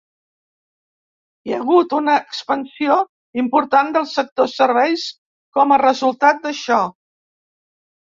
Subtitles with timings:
[1.49, 2.97] Hi ha hagut una expansió
[3.43, 5.07] important del sector serveis
[5.61, 6.85] com a resultat d'això.